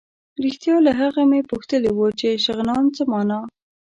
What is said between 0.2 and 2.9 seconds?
رښتیا له هغه مې پوښتلي وو چې شغنان